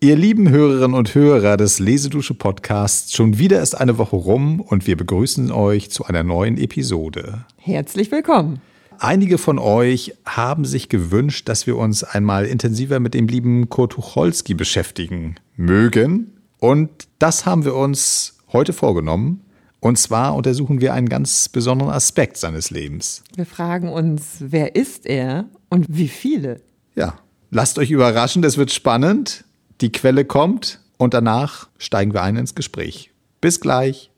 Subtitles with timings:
[0.00, 4.86] Ihr lieben Hörerinnen und Hörer des Lesedusche Podcasts, schon wieder ist eine Woche rum und
[4.86, 7.44] wir begrüßen euch zu einer neuen Episode.
[7.56, 8.60] Herzlich willkommen.
[9.00, 13.94] Einige von euch haben sich gewünscht, dass wir uns einmal intensiver mit dem lieben Kurt
[13.94, 16.32] Tucholsky beschäftigen mögen.
[16.60, 19.42] Und das haben wir uns heute vorgenommen.
[19.80, 23.24] Und zwar untersuchen wir einen ganz besonderen Aspekt seines Lebens.
[23.34, 26.60] Wir fragen uns, wer ist er und wie viele?
[26.94, 27.18] Ja,
[27.50, 29.44] lasst euch überraschen, das wird spannend
[29.80, 33.12] die Quelle kommt und danach steigen wir ein ins Gespräch.
[33.40, 34.10] Bis gleich.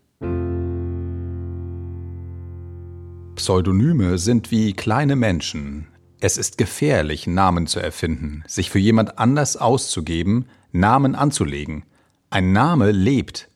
[3.35, 5.89] Pseudonyme sind wie kleine Menschen.
[6.21, 11.85] Es ist gefährlich, Namen zu erfinden, sich für jemand anders auszugeben, Namen anzulegen.
[12.29, 13.49] Ein Name lebt.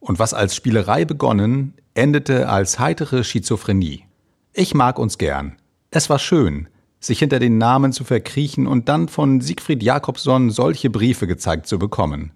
[0.00, 4.04] Und was als Spielerei begonnen, endete als heitere Schizophrenie.
[4.52, 5.56] Ich mag uns gern.
[5.90, 6.68] Es war schön,
[7.06, 11.78] sich hinter den Namen zu verkriechen und dann von Siegfried Jakobson solche Briefe gezeigt zu
[11.78, 12.32] bekommen.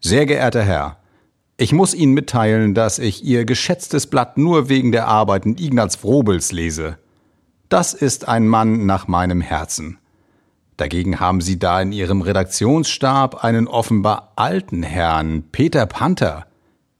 [0.00, 0.98] Sehr geehrter Herr,
[1.56, 6.52] ich muss Ihnen mitteilen, dass ich Ihr geschätztes Blatt nur wegen der Arbeiten Ignaz Frobels
[6.52, 6.98] lese.
[7.68, 9.98] Das ist ein Mann nach meinem Herzen.
[10.76, 16.46] Dagegen haben Sie da in Ihrem Redaktionsstab einen offenbar alten Herrn, Peter Panther,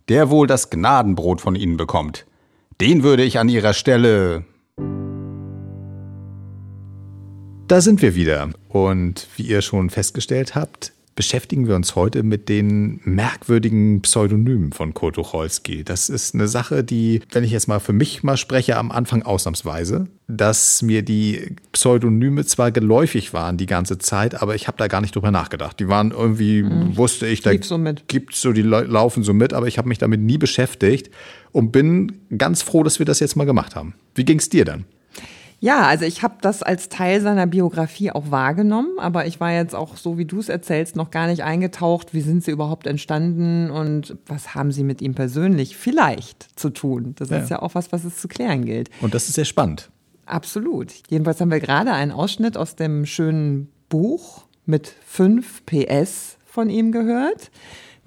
[0.09, 2.27] der wohl das Gnadenbrot von Ihnen bekommt.
[2.81, 4.45] Den würde ich an Ihrer Stelle
[7.69, 8.49] Da sind wir wieder.
[8.71, 14.95] Und wie ihr schon festgestellt habt, beschäftigen wir uns heute mit den merkwürdigen Pseudonymen von
[14.95, 15.85] Kurt Tucholsky.
[15.85, 19.23] Das ist eine Sache, die, wenn ich jetzt mal für mich mal spreche, am Anfang
[19.23, 24.87] ausnahmsweise, dass mir die Pseudonyme zwar geläufig waren die ganze Zeit, aber ich habe da
[24.87, 25.79] gar nicht drüber nachgedacht.
[25.79, 26.97] Die waren irgendwie, mhm.
[26.97, 30.23] wusste ich, da so gibt so, die laufen so mit, aber ich habe mich damit
[30.23, 31.11] nie beschäftigt
[31.53, 33.93] und bin ganz froh, dass wir das jetzt mal gemacht haben.
[34.15, 34.87] Wie ging es dir dann?
[35.61, 39.75] Ja, also ich habe das als Teil seiner Biografie auch wahrgenommen, aber ich war jetzt
[39.75, 42.15] auch, so wie du es erzählst, noch gar nicht eingetaucht.
[42.15, 47.15] Wie sind sie überhaupt entstanden und was haben sie mit ihm persönlich vielleicht zu tun?
[47.17, 47.39] Das ja.
[47.39, 48.91] ist ja auch was, was es zu klären gilt.
[49.01, 49.91] Und das ist sehr spannend.
[50.27, 50.93] Absolut.
[51.09, 56.93] Jedenfalls haben wir gerade einen Ausschnitt aus dem schönen Buch mit fünf PS von ihm
[56.93, 57.51] gehört.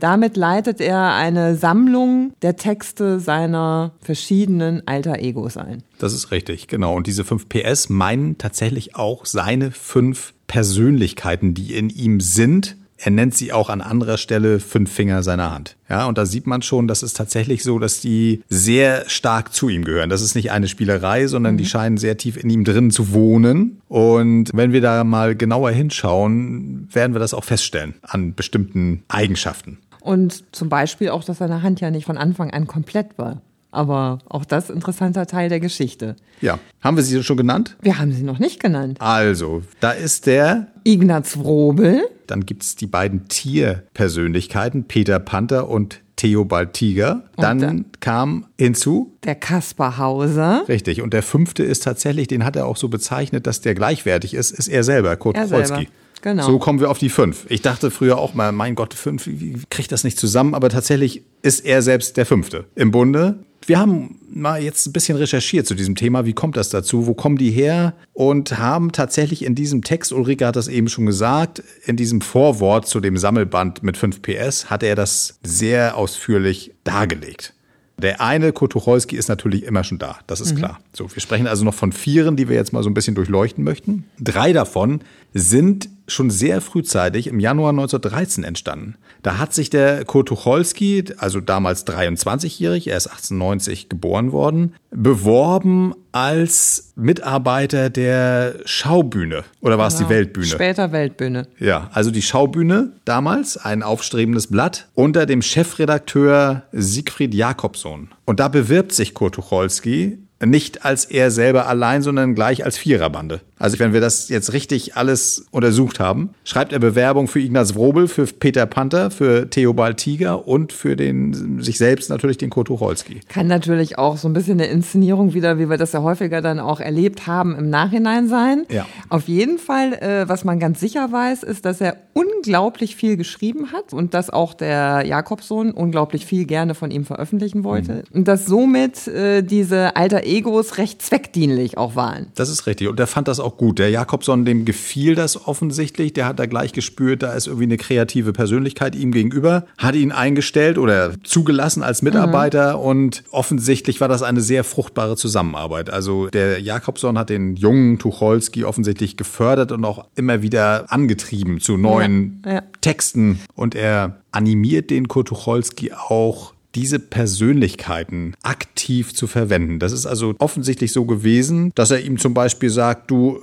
[0.01, 5.83] Damit leitet er eine Sammlung der Texte seiner verschiedenen Alter Egos ein.
[5.99, 6.95] Das ist richtig, genau.
[6.95, 12.77] Und diese fünf PS meinen tatsächlich auch seine fünf Persönlichkeiten, die in ihm sind.
[12.97, 15.77] Er nennt sie auch an anderer Stelle fünf Finger seiner Hand.
[15.87, 19.69] Ja, und da sieht man schon, dass es tatsächlich so, dass die sehr stark zu
[19.69, 20.09] ihm gehören.
[20.09, 21.57] Das ist nicht eine Spielerei, sondern mhm.
[21.59, 23.81] die scheinen sehr tief in ihm drin zu wohnen.
[23.87, 29.77] Und wenn wir da mal genauer hinschauen, werden wir das auch feststellen an bestimmten Eigenschaften.
[30.01, 33.41] Und zum Beispiel auch, dass seine Hand ja nicht von Anfang an komplett war.
[33.69, 36.17] Aber auch das interessanter Teil der Geschichte.
[36.41, 36.59] Ja.
[36.81, 37.77] Haben wir sie schon genannt?
[37.81, 38.99] Wir haben sie noch nicht genannt.
[38.99, 42.01] Also, da ist der Ignaz Wrobel.
[42.27, 47.23] Dann gibt es die beiden Tierpersönlichkeiten, Peter Panther und Theobald Tiger.
[47.37, 50.65] Dann, dann, kam hinzu der Kaspar Hauser.
[50.67, 51.01] Richtig.
[51.01, 54.51] Und der fünfte ist tatsächlich, den hat er auch so bezeichnet, dass der gleichwertig ist,
[54.51, 55.83] ist er selber, Kurt er Selber.
[56.21, 56.45] Genau.
[56.45, 57.45] So kommen wir auf die fünf.
[57.49, 60.53] Ich dachte früher auch mal, mein Gott, fünf, wie kriegt das nicht zusammen?
[60.53, 63.39] Aber tatsächlich ist er selbst der fünfte im Bunde.
[63.65, 66.25] Wir haben mal jetzt ein bisschen recherchiert zu diesem Thema.
[66.25, 67.05] Wie kommt das dazu?
[67.05, 67.93] Wo kommen die her?
[68.13, 72.87] Und haben tatsächlich in diesem Text, Ulrike hat das eben schon gesagt, in diesem Vorwort
[72.87, 77.53] zu dem Sammelband mit 5 PS hat er das sehr ausführlich dargelegt.
[78.01, 80.57] Der eine Kotucholski ist natürlich immer schon da, das ist mhm.
[80.57, 80.79] klar.
[80.91, 83.63] So, wir sprechen also noch von vieren, die wir jetzt mal so ein bisschen durchleuchten
[83.63, 84.05] möchten.
[84.19, 85.01] Drei davon
[85.33, 88.95] sind schon sehr frühzeitig im Januar 1913 entstanden.
[89.23, 95.93] Da hat sich der Kurt Tucholsky, also damals 23-jährig, er ist 1890 geboren worden, beworben
[96.11, 99.43] als Mitarbeiter der Schaubühne.
[99.61, 100.09] Oder war es genau.
[100.09, 100.47] die Weltbühne?
[100.47, 101.47] Später Weltbühne.
[101.59, 108.09] Ja, also die Schaubühne damals, ein aufstrebendes Blatt, unter dem Chefredakteur Siegfried Jakobson.
[108.25, 113.41] Und da bewirbt sich Kurt Tucholsky nicht als er selber allein, sondern gleich als Viererbande.
[113.61, 118.07] Also wenn wir das jetzt richtig alles untersucht haben, schreibt er Bewerbung für Ignaz Wrobel,
[118.07, 123.19] für Peter Panther, für Theobald Tiger und für den sich selbst natürlich den Kurt Tucholsky.
[123.29, 126.59] Kann natürlich auch so ein bisschen eine Inszenierung wieder, wie wir das ja häufiger dann
[126.59, 128.65] auch erlebt haben, im Nachhinein sein.
[128.69, 128.87] Ja.
[129.09, 133.71] Auf jeden Fall, äh, was man ganz sicher weiß, ist, dass er unglaublich viel geschrieben
[133.71, 137.93] hat und dass auch der Jakobsohn unglaublich viel gerne von ihm veröffentlichen wollte.
[137.93, 138.17] Mhm.
[138.17, 142.27] Und dass somit äh, diese alter Egos recht zweckdienlich auch waren.
[142.35, 142.87] Das ist richtig.
[142.87, 143.79] Und er fand das auch auch gut.
[143.79, 146.13] Der Jakobson, dem gefiel das offensichtlich.
[146.13, 150.11] Der hat da gleich gespürt, da ist irgendwie eine kreative Persönlichkeit ihm gegenüber, hat ihn
[150.11, 152.83] eingestellt oder zugelassen als Mitarbeiter mhm.
[152.83, 155.89] und offensichtlich war das eine sehr fruchtbare Zusammenarbeit.
[155.89, 161.77] Also der Jakobson hat den jungen Tucholsky offensichtlich gefördert und auch immer wieder angetrieben zu
[161.77, 162.63] neuen ja, ja.
[162.81, 169.79] Texten und er animiert den Kurt Tucholsky auch diese Persönlichkeiten aktiv zu verwenden.
[169.79, 173.39] Das ist also offensichtlich so gewesen, dass er ihm zum Beispiel sagt, du,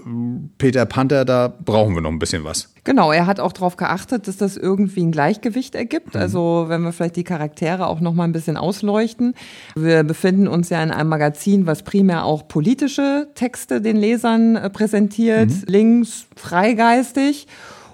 [0.58, 2.72] Peter Panther, da brauchen wir noch ein bisschen was.
[2.84, 6.14] Genau, er hat auch darauf geachtet, dass das irgendwie ein Gleichgewicht ergibt.
[6.14, 6.20] Mhm.
[6.20, 9.34] Also wenn wir vielleicht die Charaktere auch noch mal ein bisschen ausleuchten.
[9.76, 14.70] Wir befinden uns ja in einem Magazin, was primär auch politische Texte den Lesern äh,
[14.70, 15.62] präsentiert, mhm.
[15.66, 17.46] links, freigeistig.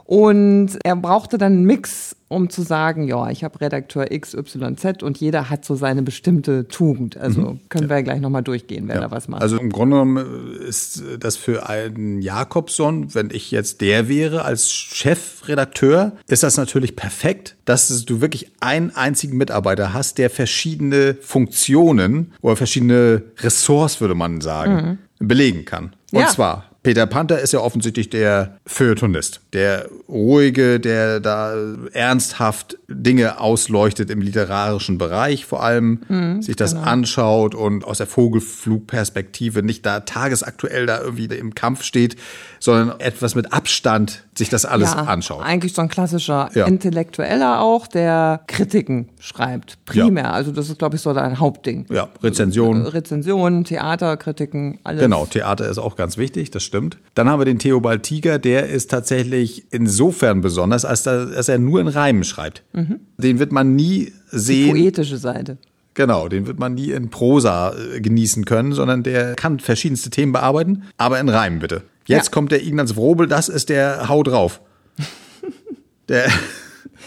[0.05, 5.19] Und er brauchte dann einen Mix, um zu sagen, ja, ich habe Redakteur XYZ und
[5.19, 7.17] jeder hat so seine bestimmte Tugend.
[7.17, 7.61] Also mhm.
[7.71, 9.01] können wir ja gleich nochmal durchgehen, wer ja.
[9.03, 9.41] da was macht.
[9.41, 14.71] Also im Grunde genommen ist das für einen Jakobson, wenn ich jetzt der wäre als
[14.71, 22.33] Chefredakteur, ist das natürlich perfekt, dass du wirklich einen einzigen Mitarbeiter hast, der verschiedene Funktionen
[22.43, 25.29] oder verschiedene Ressorts, würde man sagen, mhm.
[25.29, 25.95] belegen kann.
[26.13, 26.29] Und ja.
[26.29, 31.55] zwar Peter Panther ist ja offensichtlich der Feuilletonist, der ruhige, der da
[31.95, 36.87] ernsthaft Dinge ausleuchtet im literarischen Bereich, vor allem mhm, sich das genau.
[36.87, 42.17] anschaut und aus der Vogelflugperspektive nicht da tagesaktuell da irgendwie im Kampf steht,
[42.61, 45.43] sondern etwas mit Abstand sich das alles ja, anschaut.
[45.43, 46.67] Eigentlich so ein klassischer ja.
[46.67, 50.25] Intellektueller auch, der Kritiken schreibt, primär.
[50.25, 50.31] Ja.
[50.33, 51.87] Also das ist, glaube ich, so dein Hauptding.
[51.91, 52.87] Ja, Rezensionen.
[52.87, 55.01] Rezensionen, Theaterkritiken, alles.
[55.01, 56.74] Genau, Theater ist auch ganz wichtig, das stimmt.
[57.15, 61.81] Dann haben wir den Theobald Tiger, der ist tatsächlich insofern besonders, als dass er nur
[61.81, 62.63] in Reimen schreibt.
[62.73, 63.01] Mhm.
[63.17, 64.75] Den wird man nie sehen.
[64.75, 65.59] Die poetische Seite.
[65.95, 70.33] Genau, den wird man nie in Prosa äh, genießen können, sondern der kann verschiedenste Themen
[70.33, 71.83] bearbeiten, aber in Reimen bitte.
[72.07, 72.33] Jetzt ja.
[72.33, 74.61] kommt der Ignaz Wrobel, das ist der Hau drauf.
[76.09, 76.29] der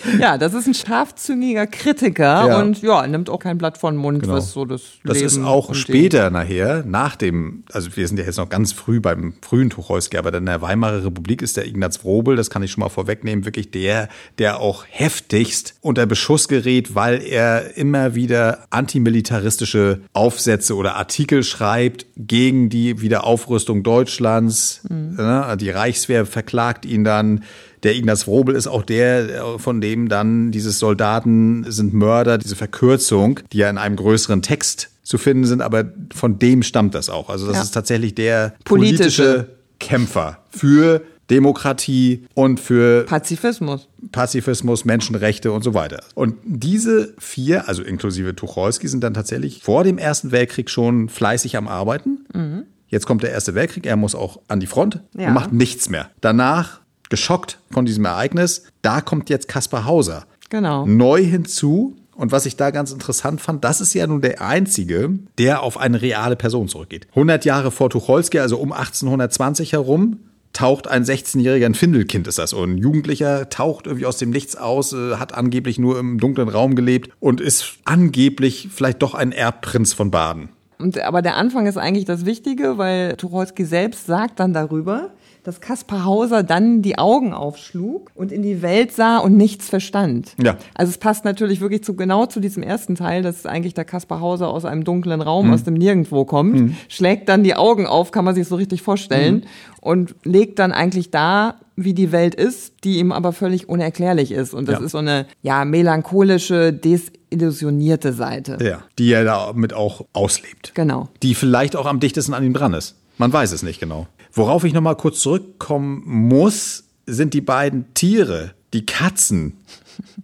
[0.19, 2.59] ja, das ist ein scharfzüngiger Kritiker ja.
[2.59, 4.33] und ja, nimmt auch kein Blatt von Mund, genau.
[4.33, 8.25] was so das Das Leben ist auch später nachher, nach dem, also wir sind ja
[8.25, 12.03] jetzt noch ganz früh beim frühen Tucholsky, aber in der Weimarer Republik ist der Ignaz
[12.03, 16.95] Wrobel, das kann ich schon mal vorwegnehmen, wirklich der, der auch heftigst unter Beschuss gerät,
[16.95, 24.81] weil er immer wieder antimilitaristische Aufsätze oder Artikel schreibt gegen die Wiederaufrüstung Deutschlands.
[24.89, 25.57] Mhm.
[25.59, 27.44] Die Reichswehr verklagt ihn dann
[27.83, 33.39] der Ignaz Wrobel ist auch der, von dem dann dieses Soldaten sind Mörder, diese Verkürzung,
[33.51, 37.29] die ja in einem größeren Text zu finden sind, aber von dem stammt das auch.
[37.29, 37.62] Also das ja.
[37.63, 43.88] ist tatsächlich der politische, politische Kämpfer für Demokratie und für Pazifismus.
[44.12, 46.01] Pazifismus, Menschenrechte und so weiter.
[46.15, 51.57] Und diese vier, also inklusive Tucholsky, sind dann tatsächlich vor dem Ersten Weltkrieg schon fleißig
[51.57, 52.25] am Arbeiten.
[52.33, 52.63] Mhm.
[52.88, 55.27] Jetzt kommt der Erste Weltkrieg, er muss auch an die Front ja.
[55.27, 56.09] und macht nichts mehr.
[56.21, 58.63] Danach geschockt von diesem Ereignis.
[58.81, 60.25] Da kommt jetzt Kaspar Hauser.
[60.50, 60.86] Genau.
[60.86, 61.95] Neu hinzu.
[62.15, 65.77] Und was ich da ganz interessant fand, das ist ja nun der einzige, der auf
[65.77, 67.07] eine reale Person zurückgeht.
[67.12, 70.19] 100 Jahre vor Tucholsky, also um 1820 herum,
[70.51, 74.56] taucht ein 16-jähriger, ein Findelkind ist das, und ein Jugendlicher taucht irgendwie aus dem Nichts
[74.56, 79.31] aus, äh, hat angeblich nur im dunklen Raum gelebt und ist angeblich vielleicht doch ein
[79.31, 80.50] Erbprinz von Baden.
[80.80, 85.12] Und, aber der Anfang ist eigentlich das Wichtige, weil Tucholsky selbst sagt dann darüber,
[85.47, 90.33] dass Kaspar Hauser dann die Augen aufschlug und in die Welt sah und nichts verstand.
[90.44, 90.57] Ja.
[90.73, 94.19] Also es passt natürlich wirklich zu, genau zu diesem ersten Teil, dass eigentlich der Kaspar
[94.19, 95.53] Hauser aus einem dunklen Raum, mhm.
[95.53, 96.75] aus dem Nirgendwo kommt, mhm.
[96.89, 99.44] schlägt dann die Augen auf, kann man sich so richtig vorstellen, mhm.
[99.80, 104.54] und legt dann eigentlich da, wie die Welt ist, die ihm aber völlig unerklärlich ist.
[104.54, 104.85] Und das ja.
[104.85, 108.57] ist so eine, ja, melancholische, desillusionierte Seite.
[108.61, 110.73] Ja, die er damit auch auslebt.
[110.75, 111.07] Genau.
[111.23, 112.95] Die vielleicht auch am dichtesten an ihm dran ist.
[113.18, 114.07] Man weiß es nicht genau.
[114.37, 119.57] Worauf ich nochmal kurz zurückkommen muss, sind die beiden Tiere, die Katzen.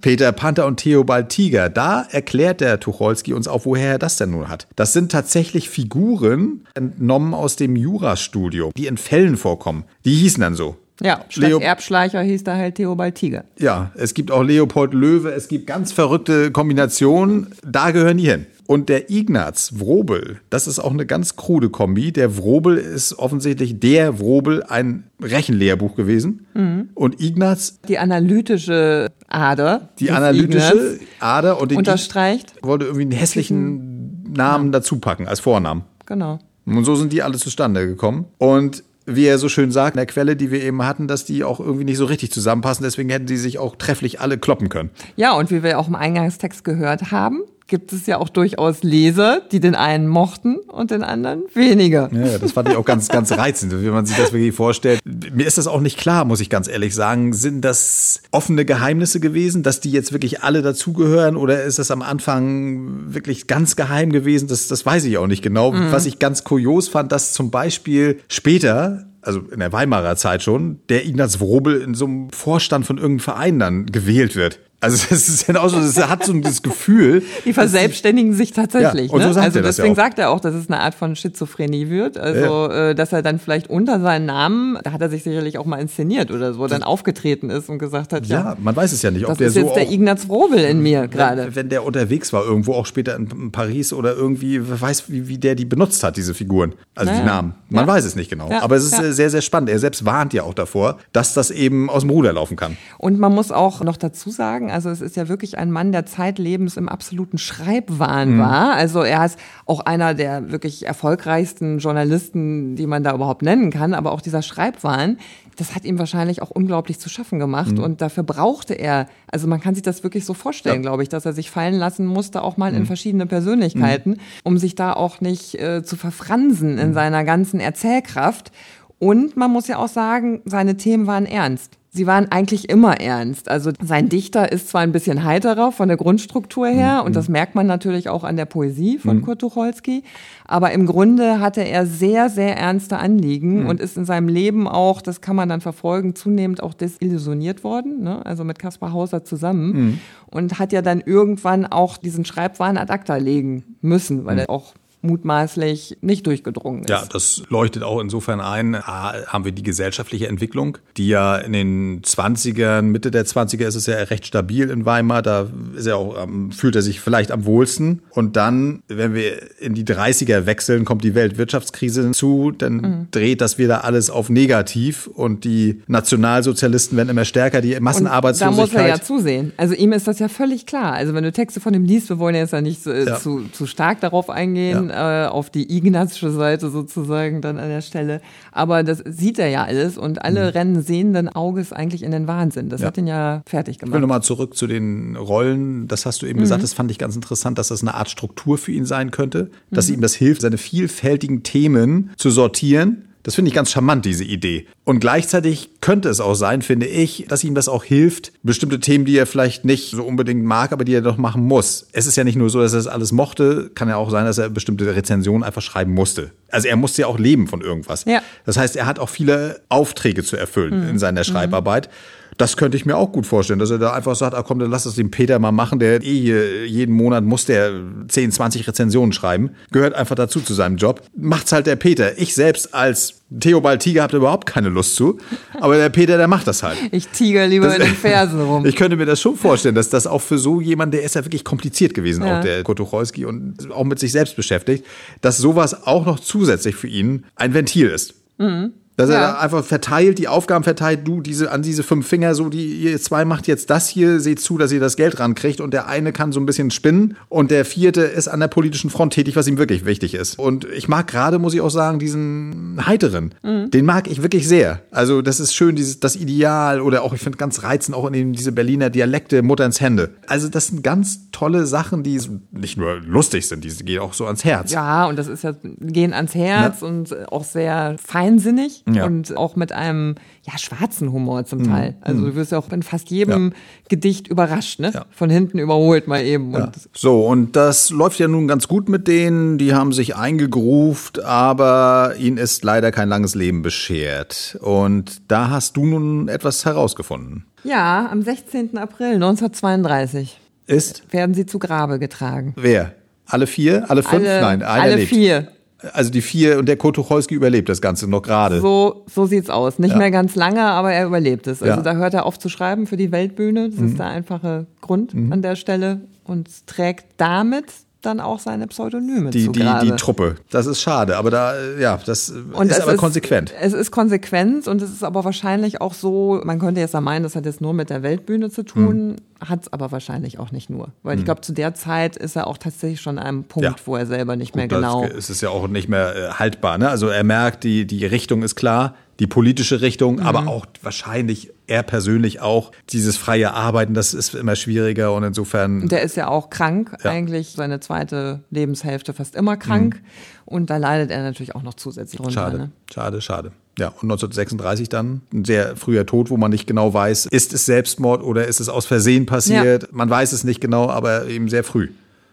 [0.02, 1.68] Peter Panther und Theobald Tiger.
[1.68, 4.68] Da erklärt der Tucholsky uns auch, woher er das denn nun hat.
[4.76, 9.86] Das sind tatsächlich Figuren entnommen aus dem Jurastudio, die in Fällen vorkommen.
[10.06, 10.76] Die hießen dann so.
[11.02, 13.46] Ja, statt Leo Erbschleicher hieß da halt Theobald Tiger.
[13.58, 17.48] Ja, es gibt auch Leopold Löwe, es gibt ganz verrückte Kombinationen.
[17.66, 18.46] Da gehören die hin.
[18.66, 22.12] Und der Ignaz Wrobel, das ist auch eine ganz krude Kombi.
[22.12, 26.46] Der Wrobel ist offensichtlich der Wrobel ein Rechenlehrbuch gewesen.
[26.54, 26.90] Mhm.
[26.94, 27.80] Und Ignaz.
[27.88, 29.90] Die analytische Ader.
[30.00, 32.54] Die analytische Ignaz Ader und den unterstreicht.
[32.62, 35.84] wollte irgendwie einen hässlichen Namen dazu packen als Vornamen.
[36.06, 36.40] Genau.
[36.66, 38.26] Und so sind die alle zustande gekommen.
[38.38, 41.44] Und wie er so schön sagt, in der Quelle, die wir eben hatten, dass die
[41.44, 42.84] auch irgendwie nicht so richtig zusammenpassen.
[42.84, 44.92] Deswegen hätten sie sich auch trefflich alle kloppen können.
[45.16, 49.42] Ja, und wie wir auch im Eingangstext gehört haben, gibt es ja auch durchaus Leser,
[49.52, 52.10] die den einen mochten und den anderen weniger.
[52.14, 55.00] Ja, das fand ich auch ganz, ganz reizend, wie man sich das wirklich vorstellt.
[55.06, 57.34] Mir ist das auch nicht klar, muss ich ganz ehrlich sagen.
[57.34, 62.02] Sind das offene Geheimnisse gewesen, dass die jetzt wirklich alle dazugehören oder ist das am
[62.02, 64.48] Anfang wirklich ganz geheim gewesen?
[64.48, 65.72] Das, das weiß ich auch nicht genau.
[65.72, 65.92] Mhm.
[65.92, 70.80] Was ich ganz kurios fand, dass zum Beispiel später also in der Weimarer Zeit schon,
[70.90, 74.60] der Ignaz Wrobel in so einem Vorstand von irgendeinem Verein dann gewählt wird.
[74.84, 77.24] Also das ist ja auch so, das hat so das Gefühl.
[77.46, 79.08] Die verselbstständigen sich tatsächlich.
[79.08, 79.34] Ja, und so ne?
[79.34, 81.90] sagt also er das deswegen ja sagt er auch, dass es eine Art von Schizophrenie
[81.90, 82.18] wird.
[82.18, 82.90] Also ja.
[82.90, 85.78] Äh, dass er dann vielleicht unter seinen Namen, da hat er sich sicherlich auch mal
[85.78, 89.12] inszeniert oder so, dann aufgetreten ist und gesagt hat, ja, ja man weiß es ja
[89.12, 91.56] nicht, ob das der ist so jetzt der Ignaz Wrobel in mir gerade.
[91.56, 95.38] Wenn, der unterwegs war, irgendwo auch später in Paris oder irgendwie, wer weiß, wie, wie
[95.38, 97.24] der die benutzt hat, diese Figuren, also naja.
[97.24, 97.56] die Namen.
[97.70, 98.52] Man weiß es nicht genau.
[98.52, 99.70] Aber es ist sehr, sehr spannend.
[99.70, 102.76] Er selbst warnt ja auch davor, dass das eben aus dem Ruder laufen kann.
[102.98, 106.06] Und man muss auch noch dazu sagen, also es ist ja wirklich ein Mann der
[106.06, 108.40] Zeitlebens im absoluten Schreibwahn mhm.
[108.40, 108.74] war.
[108.74, 113.94] Also er ist auch einer der wirklich erfolgreichsten Journalisten, die man da überhaupt nennen kann.
[113.94, 115.18] Aber auch dieser Schreibwahn,
[115.56, 117.74] das hat ihm wahrscheinlich auch unglaublich zu schaffen gemacht.
[117.74, 117.84] Mhm.
[117.84, 120.82] Und dafür brauchte er, also man kann sich das wirklich so vorstellen, ja.
[120.82, 122.80] glaube ich, dass er sich fallen lassen musste, auch mal mhm.
[122.80, 124.20] in verschiedene Persönlichkeiten, mhm.
[124.44, 126.94] um sich da auch nicht äh, zu verfransen in mhm.
[126.94, 128.52] seiner ganzen Erzählkraft.
[129.00, 131.78] Und man muss ja auch sagen, seine Themen waren ernst.
[131.96, 133.50] Sie waren eigentlich immer ernst.
[133.50, 137.06] Also sein Dichter ist zwar ein bisschen heiterer von der Grundstruktur her mhm.
[137.06, 139.22] und das merkt man natürlich auch an der Poesie von mhm.
[139.22, 140.02] Kurt Tucholsky,
[140.48, 143.68] aber im Grunde hatte er sehr, sehr ernste Anliegen mhm.
[143.68, 148.02] und ist in seinem Leben auch, das kann man dann verfolgen, zunehmend auch desillusioniert worden,
[148.02, 148.26] ne?
[148.26, 150.00] also mit Kaspar Hauser zusammen mhm.
[150.32, 154.40] und hat ja dann irgendwann auch diesen Schreibwahn ad acta legen müssen, weil mhm.
[154.40, 154.74] er auch
[155.04, 156.90] mutmaßlich nicht durchgedrungen ist.
[156.90, 158.76] Ja, das leuchtet auch insofern ein.
[158.76, 163.76] A, haben wir die gesellschaftliche Entwicklung, die ja in den 20ern, Mitte der 20er ist
[163.76, 165.22] es ja recht stabil in Weimar.
[165.22, 168.02] Da ist er auch, fühlt er sich vielleicht am wohlsten.
[168.12, 172.52] Und dann, wenn wir in die 30er wechseln, kommt die Weltwirtschaftskrise hinzu.
[172.52, 173.08] Dann mhm.
[173.12, 177.60] dreht das wieder alles auf negativ und die Nationalsozialisten werden immer stärker.
[177.60, 178.64] Die Massenarbeitslosigkeit.
[178.64, 179.52] Und da muss er ja zusehen.
[179.58, 180.94] Also ihm ist das ja völlig klar.
[180.94, 183.20] Also wenn du Texte von ihm liest, wir wollen jetzt ja nicht so, ja.
[183.20, 184.90] Zu, zu stark darauf eingehen.
[184.90, 188.22] Ja äh, auf die Ignazische Seite sozusagen dann an der Stelle.
[188.52, 190.50] Aber das sieht er ja alles und alle mhm.
[190.50, 192.70] rennen sehenden Auges eigentlich in den Wahnsinn.
[192.70, 192.88] Das ja.
[192.88, 193.90] hat ihn ja fertig gemacht.
[193.90, 195.88] Ich will nochmal zurück zu den Rollen.
[195.88, 196.44] Das hast du eben mhm.
[196.44, 199.50] gesagt, das fand ich ganz interessant, dass das eine Art Struktur für ihn sein könnte,
[199.72, 199.96] dass mhm.
[199.96, 204.68] ihm das hilft, seine vielfältigen Themen zu sortieren das finde ich ganz charmant, diese Idee.
[204.84, 209.06] Und gleichzeitig könnte es auch sein, finde ich, dass ihm das auch hilft, bestimmte Themen,
[209.06, 211.88] die er vielleicht nicht so unbedingt mag, aber die er doch machen muss.
[211.94, 214.26] Es ist ja nicht nur so, dass er das alles mochte, kann ja auch sein,
[214.26, 216.32] dass er bestimmte Rezensionen einfach schreiben musste.
[216.50, 218.04] Also er musste ja auch leben von irgendwas.
[218.06, 218.22] Ja.
[218.46, 220.90] Das heißt, er hat auch viele Aufträge zu erfüllen mhm.
[220.90, 221.88] in seiner Schreibarbeit.
[221.88, 222.23] Mhm.
[222.38, 224.72] Das könnte ich mir auch gut vorstellen, dass er da einfach sagt, ah komm, dann
[224.72, 227.72] lass es dem Peter mal machen, der eh jeden Monat muss der
[228.08, 229.52] 10, 20 Rezensionen schreiben.
[229.72, 231.02] Gehört einfach dazu zu seinem Job.
[231.16, 232.18] Macht's halt der Peter.
[232.18, 235.18] Ich selbst als Theobald Tiger habe überhaupt keine Lust zu.
[235.60, 236.78] Aber der Peter, der macht das halt.
[236.92, 238.66] Ich tiger lieber das, in den Fersen rum.
[238.74, 241.26] Ich könnte mir das schon vorstellen, dass das auch für so jemand, der ist ja
[241.26, 242.38] wirklich kompliziert gewesen, ja.
[242.38, 244.86] auch der Kotucholski und auch mit sich selbst beschäftigt,
[245.22, 248.16] dass sowas auch noch zusätzlich für ihn ein Ventil ist.
[248.38, 248.74] Mhm.
[248.96, 249.16] Dass ja.
[249.16, 252.74] er da einfach verteilt, die Aufgaben verteilt, du diese an diese fünf Finger, so die
[252.74, 255.88] ihr zwei macht jetzt das hier, seht zu, dass ihr das Geld rankriegt und der
[255.88, 259.36] eine kann so ein bisschen spinnen und der vierte ist an der politischen Front tätig,
[259.36, 260.38] was ihm wirklich wichtig ist.
[260.38, 263.72] Und ich mag gerade, muss ich auch sagen, diesen heiteren, mhm.
[263.72, 264.82] den mag ich wirklich sehr.
[264.92, 268.14] Also das ist schön, dieses das Ideal oder auch ich finde ganz reizend auch in
[268.14, 270.12] dem, diese Berliner Dialekte Mutter ins Hände.
[270.28, 272.22] Also das sind ganz tolle Sachen, die
[272.52, 274.72] nicht nur lustig sind, die gehen auch so ans Herz.
[274.72, 276.88] Ja, und das ist ja gehen ans Herz ja.
[276.88, 279.06] und auch sehr feinsinnig ja.
[279.06, 281.70] und auch mit einem ja, schwarzen Humor zum mhm.
[281.70, 281.96] Teil.
[282.02, 282.26] Also mhm.
[282.26, 283.56] du wirst ja auch in fast jedem ja.
[283.90, 284.92] Gedicht überrascht, ne?
[284.94, 285.06] Ja.
[285.12, 286.54] Von hinten überholt mal eben.
[286.54, 291.24] Und so, und das läuft ja nun ganz gut mit denen, die haben sich eingegruft,
[291.24, 294.58] aber ihnen ist leider kein langes Leben beschert.
[294.62, 297.46] Und da hast du nun etwas herausgefunden.
[297.64, 298.78] Ja, am 16.
[298.78, 302.54] April 1932 ist werden sie zu Grabe getragen.
[302.58, 302.94] Wer?
[303.26, 303.90] Alle vier?
[303.90, 304.26] Alle fünf?
[304.26, 305.10] Alle, Nein, einer alle lebt.
[305.10, 305.48] vier.
[305.92, 308.62] Also die vier und der Kotucholski überlebt das Ganze noch gerade.
[308.62, 309.80] So, so sieht's aus.
[309.80, 309.98] Nicht ja.
[309.98, 311.62] mehr ganz lange, aber er überlebt es.
[311.62, 311.82] Also ja.
[311.82, 313.70] da hört er auf zu schreiben für die Weltbühne.
[313.70, 313.88] Das mhm.
[313.88, 315.34] ist der einfache Grund mhm.
[315.34, 317.66] an der Stelle und trägt damit
[318.06, 320.36] dann auch seine Pseudonyme die, zu die, die Truppe.
[320.50, 323.54] Das ist schade, aber da, ja, das und ist aber ist, konsequent.
[323.60, 327.36] Es ist konsequent und es ist aber wahrscheinlich auch so, man könnte jetzt meinen, das
[327.36, 329.50] hat jetzt nur mit der Weltbühne zu tun, hm.
[329.50, 330.90] hat es aber wahrscheinlich auch nicht nur.
[331.02, 331.20] Weil hm.
[331.20, 333.76] ich glaube, zu der Zeit ist er auch tatsächlich schon an einem Punkt, ja.
[333.86, 335.04] wo er selber nicht Gut, mehr genau.
[335.06, 336.90] Es ist ja auch nicht mehr äh, haltbar, ne?
[336.90, 340.24] Also er merkt, die, die Richtung ist klar, die politische Richtung, mhm.
[340.24, 342.74] aber auch wahrscheinlich er persönlich auch.
[342.90, 345.88] Dieses freie Arbeiten, das ist immer schwieriger und insofern.
[345.88, 347.10] Der ist ja auch krank, ja.
[347.10, 349.96] eigentlich seine zweite Lebenshälfte fast immer krank.
[349.96, 350.08] Mhm.
[350.44, 352.34] Und da leidet er natürlich auch noch zusätzlich drunter.
[352.34, 352.72] Schade, ne?
[352.92, 353.52] schade, schade.
[353.80, 357.66] Ja, und 1936 dann ein sehr früher Tod, wo man nicht genau weiß, ist es
[357.66, 359.84] Selbstmord oder ist es aus Versehen passiert.
[359.84, 359.90] Ja.
[359.94, 361.92] Man weiß es nicht genau, aber eben sehr früh.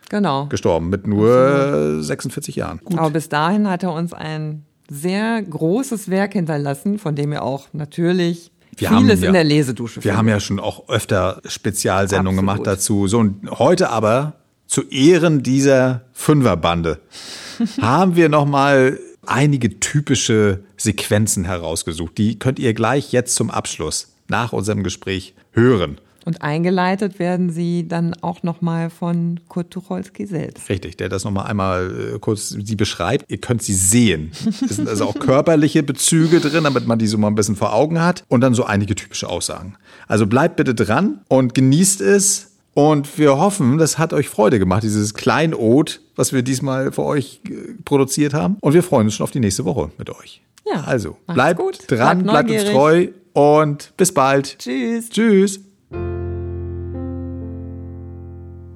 [0.08, 0.46] Genau.
[0.46, 2.80] Gestorben mit nur 46 Jahren.
[2.84, 2.98] Gut.
[2.98, 7.68] Aber bis dahin hat er uns ein sehr großes Werk hinterlassen, von dem er auch
[7.72, 10.18] natürlich wir vieles ja, in der Lesedusche Wir findet.
[10.18, 13.06] haben ja schon auch öfter Spezialsendungen gemacht dazu.
[13.06, 14.34] So, und heute aber
[14.66, 17.00] zu Ehren dieser Fünferbande
[17.80, 22.18] haben wir nochmal einige typische Sequenzen herausgesucht.
[22.18, 26.00] Die könnt ihr gleich jetzt zum Abschluss nach unserem Gespräch hören.
[26.24, 30.68] Und eingeleitet werden sie dann auch nochmal von Kurt Tucholsky selbst.
[30.68, 33.30] Richtig, der das nochmal einmal äh, kurz sie beschreibt.
[33.30, 34.32] Ihr könnt sie sehen.
[34.62, 37.72] Es sind also auch körperliche Bezüge drin, damit man die so mal ein bisschen vor
[37.72, 38.24] Augen hat.
[38.28, 39.76] Und dann so einige typische Aussagen.
[40.08, 42.48] Also bleibt bitte dran und genießt es.
[42.72, 47.40] Und wir hoffen, das hat euch Freude gemacht, dieses Kleinod, was wir diesmal für euch
[47.48, 48.58] äh, produziert haben.
[48.60, 50.42] Und wir freuen uns schon auf die nächste Woche mit euch.
[50.66, 51.78] Ja, also bleibt gut.
[51.88, 54.58] dran, bleibt, bleibt uns treu und bis bald.
[54.58, 55.10] Tschüss.
[55.10, 55.60] Tschüss.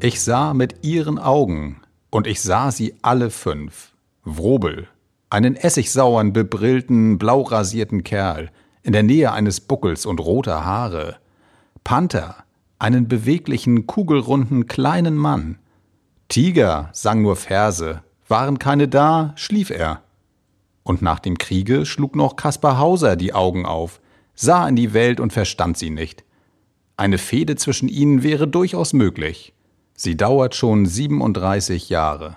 [0.04, 1.80] Ich sah mit ihren Augen,
[2.10, 3.94] und ich sah sie alle fünf.
[4.22, 4.86] Wrobel,
[5.30, 8.50] einen essigsauern, bebrillten, blau rasierten Kerl,
[8.82, 11.16] in der Nähe eines Buckels und roter Haare.
[11.84, 12.44] Panther,
[12.78, 15.58] einen beweglichen, kugelrunden, kleinen Mann.
[16.28, 20.02] Tiger sang nur Verse, waren keine da, schlief er.
[20.82, 24.02] Und nach dem Kriege schlug noch Kaspar Hauser die Augen auf,
[24.34, 26.24] sah in die Welt und verstand sie nicht.
[26.98, 29.53] Eine Fehde zwischen ihnen wäre durchaus möglich.
[29.96, 32.36] Sie dauert schon 37 Jahre.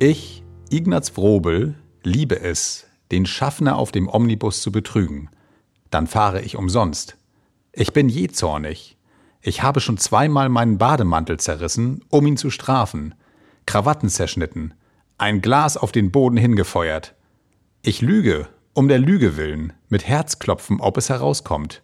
[0.00, 5.30] Ich, Ignaz Wrobel, liebe es, den Schaffner auf dem Omnibus zu betrügen.
[5.90, 7.16] Dann fahre ich umsonst.
[7.72, 8.98] Ich bin jähzornig.
[9.40, 13.14] Ich habe schon zweimal meinen Bademantel zerrissen, um ihn zu strafen,
[13.66, 14.74] Krawatten zerschnitten,
[15.16, 17.14] ein Glas auf den Boden hingefeuert.
[17.82, 21.82] Ich lüge, um der Lüge willen, mit Herzklopfen, ob es herauskommt.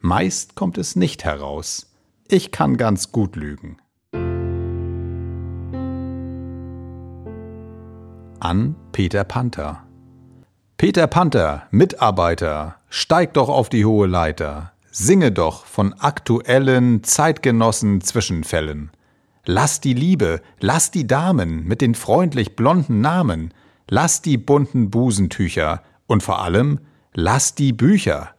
[0.00, 1.90] Meist kommt es nicht heraus.
[2.28, 3.78] Ich kann ganz gut lügen.
[8.38, 9.82] An Peter Panther.
[10.76, 18.92] Peter Panther, Mitarbeiter, steig doch auf die hohe Leiter, singe doch von aktuellen, zeitgenossen Zwischenfällen.
[19.44, 23.52] Lass die Liebe, lass die Damen mit den freundlich blonden Namen,
[23.88, 26.78] lass die bunten Busentücher und vor allem
[27.14, 28.34] lass die Bücher.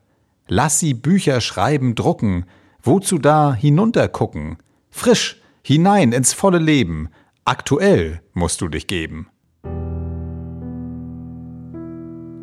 [0.52, 2.46] Lass sie Bücher schreiben, drucken,
[2.82, 4.58] wozu da hinuntergucken?
[4.90, 7.10] Frisch, hinein ins volle Leben,
[7.46, 9.28] aktuell musst du dich geben.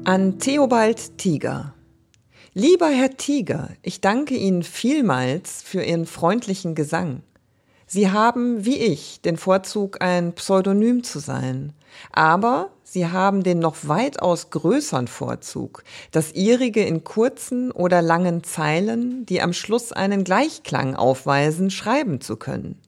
[0.05, 1.75] An Theobald Tiger.
[2.55, 7.25] Lieber Herr Tiger, ich danke Ihnen vielmals für Ihren freundlichen Gesang.
[7.87, 11.73] Sie haben, wie ich, den Vorzug, ein Pseudonym zu sein.
[12.13, 19.27] Aber Sie haben den noch weitaus größeren Vorzug, das Ihrige in kurzen oder langen Zeilen,
[19.27, 22.81] die am Schluss einen Gleichklang aufweisen, schreiben zu können.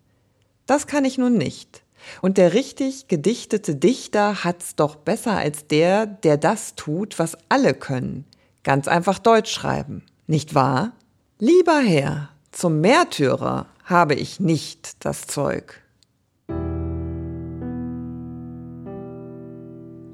[0.67, 1.83] Das kann ich nun nicht.
[2.23, 7.75] Und der richtig gedichtete Dichter hat's doch besser als der, der das tut, was alle
[7.75, 8.25] können.
[8.63, 10.05] Ganz einfach Deutsch schreiben.
[10.27, 10.93] Nicht wahr?
[11.39, 15.81] Lieber Herr, zum Märtyrer habe ich nicht das Zeug.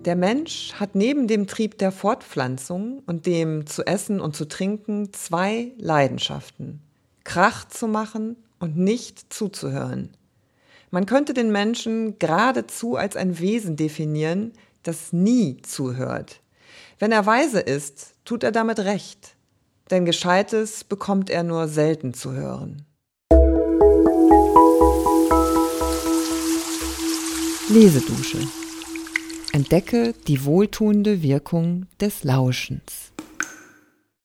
[0.04, 5.10] Der Mensch hat neben dem Trieb der Fortpflanzung und dem zu essen und zu trinken
[5.14, 6.82] zwei Leidenschaften.
[7.24, 10.14] Krach zu machen und nicht zuzuhören.
[10.90, 14.52] Man könnte den Menschen geradezu als ein Wesen definieren,
[14.82, 16.42] das nie zuhört.
[16.98, 19.33] Wenn er weise ist, tut er damit recht,
[19.90, 22.86] denn Gescheites bekommt er nur selten zu hören.
[27.68, 28.38] Lesedusche
[29.52, 33.13] Entdecke die wohltuende Wirkung des Lauschens.